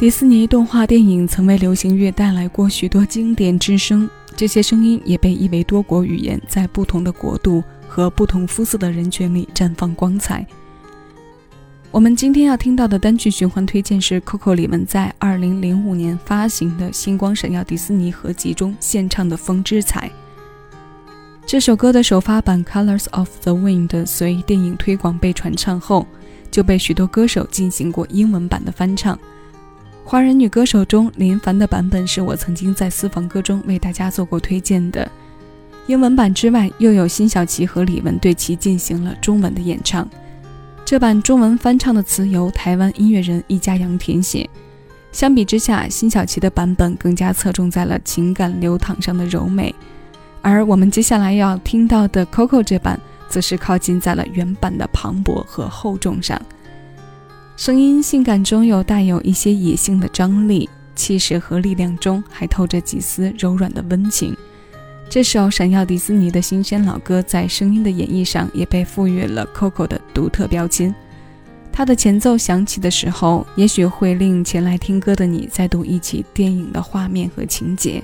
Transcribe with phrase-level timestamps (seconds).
[0.00, 10.46] 迪士尼动画电影曾为流行乐带来过许多经典之声，这些声音也被译为多国语言，在不同的国度和不同肤色的人群里绽放光彩。
[11.90, 20.08] 我们今天要听到的单曲循环推荐是 Coco 李玟在2005年发行的《星光闪耀迪士尼》合集中献唱的《风之彩》。
[21.44, 26.06] 这首歌的首发版《Colors of the Wind》随电影推广被传唱后，
[26.50, 29.18] 就被许多歌手进行过英文版的翻唱。
[30.10, 35.08] 华人女歌手中，林凡的版本是我曾经在私房歌中为大家做过推荐的。
[35.86, 40.10] 英文版之外，又有辛晓琪和李玟对其进行了中文的演唱。
[40.84, 44.50] 这版中文翻唱的词由台湾音乐人易家扬填写。
[45.12, 49.72] 相比之下，辛晓琪的版本更加侧重在了情感流淌上的柔美，
[50.42, 52.98] 而我们接下来要听到的 Coco 这版，
[53.28, 56.36] 则是靠近在了原版的磅礴和厚重上。
[57.60, 64.34] 声音性感中又带有一些野性的张力，气势和力量中还透着几丝柔软的温情。
[65.10, 70.94] 这首闪耀迪士尼的新鲜老歌，在声音的演绎上也被赋予了 Coco 的独特标签。
[71.70, 78.02] 它的前奏响起的时候，也许会令前来听歌的你再度忆起电影的画面和情节。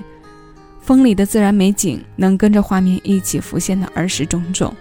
[0.81, 4.71] 风里的自然美景能跟着画面一起浮现的儿时种种，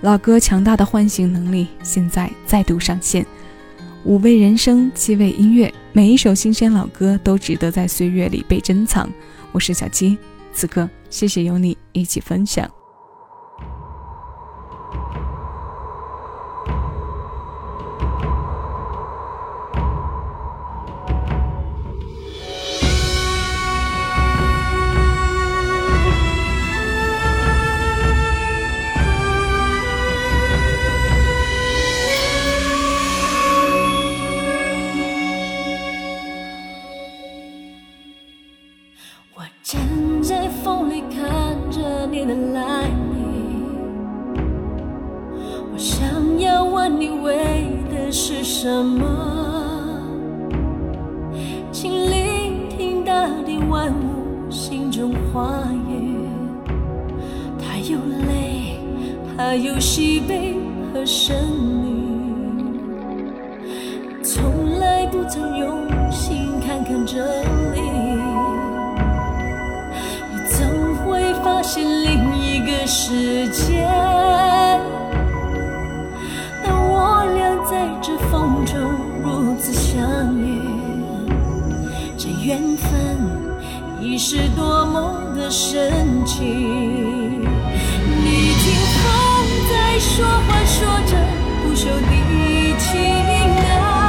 [0.00, 3.26] 老歌强大的唤醒能力现在再度上线。
[4.04, 9.10] 五味人生，七味音乐，每一首新鲜老歌都值得在岁月里被珍藏。
[9.50, 10.18] 我是小七，
[10.52, 12.70] 此刻谢谢有你一起分享。
[41.02, 42.24] 看着你
[47.08, 49.04] 为的是什么？
[51.72, 56.28] 请聆听大地万物心中话语。
[57.58, 58.78] 它有泪，
[59.36, 60.54] 它有喜悲
[60.92, 61.34] 和生
[61.82, 62.03] 命。
[71.74, 73.84] 见另一个世界。
[76.62, 78.78] 当我俩在这风中
[79.24, 80.60] 如此相遇
[82.16, 83.18] 这缘分
[84.00, 85.90] 已是多么的神
[86.24, 86.44] 奇。
[86.44, 88.30] 你
[88.62, 89.04] 听风
[89.68, 91.16] 在说话说着
[91.64, 94.03] 不朽的情爱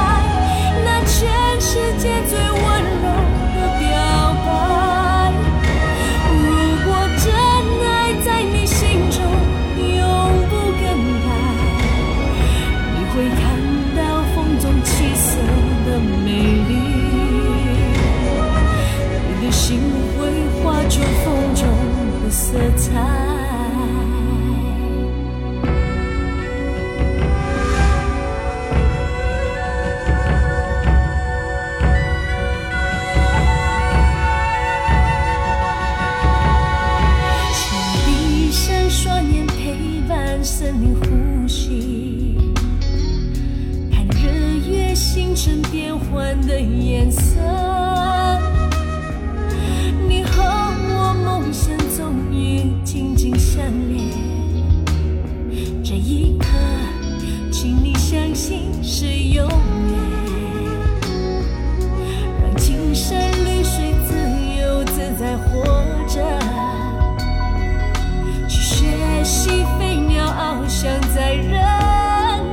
[70.85, 71.50] 想在人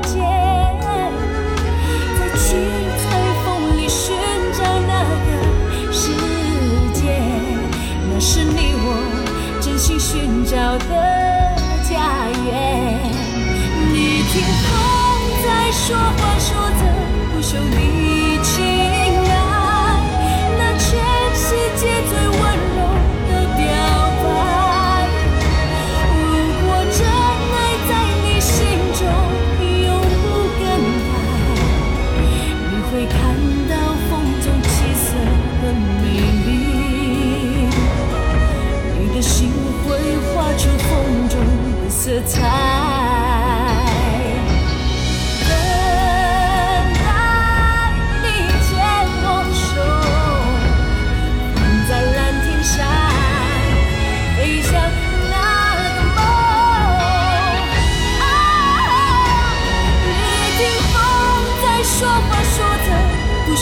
[0.04, 0.24] 间，
[2.18, 2.56] 在七
[2.96, 3.04] 彩
[3.44, 4.16] 风里寻
[4.54, 6.10] 找那个世
[6.94, 7.20] 界，
[8.08, 8.86] 那是你我
[9.60, 10.90] 真心寻找的
[11.82, 11.92] 家
[12.46, 13.12] 园。
[13.92, 14.72] 你听风
[15.44, 16.82] 在说话，说的
[17.34, 17.58] 不休。
[17.58, 18.11] 你。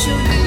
[0.00, 0.39] should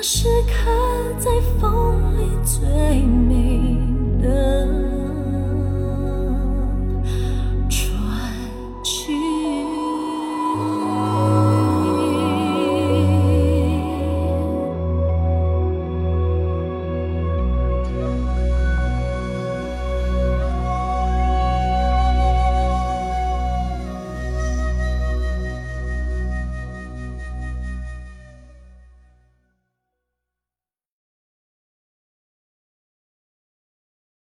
[0.00, 0.70] 那是刻
[1.18, 1.28] 在
[1.58, 3.76] 风里最美
[4.22, 5.07] 的